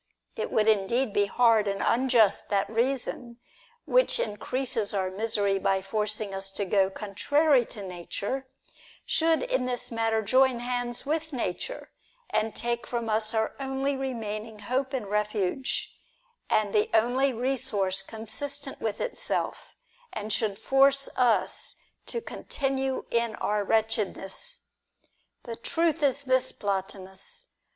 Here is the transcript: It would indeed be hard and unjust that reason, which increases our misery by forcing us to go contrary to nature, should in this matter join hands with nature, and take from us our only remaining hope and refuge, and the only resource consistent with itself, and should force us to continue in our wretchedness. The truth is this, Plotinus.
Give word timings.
It 0.35 0.49
would 0.51 0.67
indeed 0.67 1.13
be 1.13 1.27
hard 1.27 1.67
and 1.67 1.83
unjust 1.85 2.49
that 2.49 2.67
reason, 2.67 3.37
which 3.85 4.19
increases 4.19 4.95
our 4.95 5.11
misery 5.11 5.59
by 5.59 5.83
forcing 5.83 6.33
us 6.33 6.49
to 6.53 6.65
go 6.65 6.89
contrary 6.89 7.67
to 7.67 7.83
nature, 7.83 8.47
should 9.05 9.43
in 9.43 9.65
this 9.65 9.91
matter 9.91 10.23
join 10.23 10.59
hands 10.59 11.05
with 11.05 11.31
nature, 11.31 11.91
and 12.31 12.55
take 12.55 12.87
from 12.87 13.11
us 13.11 13.35
our 13.35 13.53
only 13.59 13.95
remaining 13.95 14.57
hope 14.57 14.91
and 14.93 15.05
refuge, 15.07 15.93
and 16.49 16.73
the 16.73 16.89
only 16.95 17.31
resource 17.31 18.01
consistent 18.01 18.81
with 18.81 18.99
itself, 18.99 19.75
and 20.11 20.33
should 20.33 20.57
force 20.57 21.09
us 21.15 21.75
to 22.07 22.21
continue 22.21 23.05
in 23.11 23.35
our 23.35 23.63
wretchedness. 23.63 24.61
The 25.43 25.57
truth 25.57 26.01
is 26.01 26.23
this, 26.23 26.51
Plotinus. 26.51 27.45